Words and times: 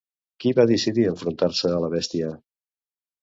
Qui 0.43 0.53
va 0.59 0.63
decidir 0.71 1.03
enfrontar-se 1.09 1.73
a 1.73 1.81
la 1.83 1.91
bèstia? 1.97 2.31